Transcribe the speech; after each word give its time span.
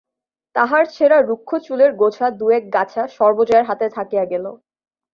তাহার 0.55 0.83
ছেঁড়া 0.85 1.17
রুক্ষ 1.21 1.49
চুলের 1.65 1.91
গোছা 1.93 2.27
দু-এক 2.39 2.63
গাছা 2.73 3.03
সর্বজয়ার 3.17 3.63
হাতে 3.63 3.85
থাকিয়া 3.89 4.25
গেল। 4.25 4.45